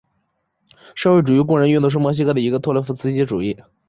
[0.95, 3.67] 社会主义工人运动是墨西哥的一个托洛茨基主义组织。